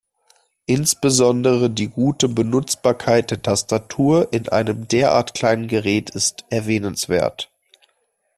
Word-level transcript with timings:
Insbesondere 0.65 1.69
die 1.69 1.87
gute 1.87 2.27
Benutzbarkeit 2.27 3.29
der 3.29 3.43
Tastatur 3.43 4.33
in 4.33 4.49
einem 4.49 4.87
derart 4.87 5.35
kleinen 5.35 5.67
Gerät 5.67 6.09
ist 6.09 6.43
erwähnenswert. 6.49 7.51